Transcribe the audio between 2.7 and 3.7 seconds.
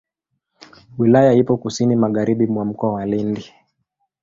wa Lindi.